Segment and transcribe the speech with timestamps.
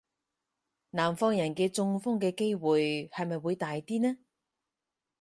[0.89, 4.17] 南方嘅人中風嘅機會係咪會大啲呢?